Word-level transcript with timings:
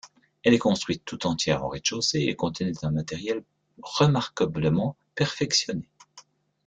Elle 0.41 0.55
est 0.55 0.57
construite 0.57 1.05
tout 1.05 1.27
entière 1.27 1.63
en 1.63 1.67
rez-de-chaussée 1.69 2.21
et 2.21 2.35
contenait 2.35 2.83
un 2.83 2.89
matériel 2.89 3.43
remarquablement 3.83 4.95
perfectionné. 5.13 5.87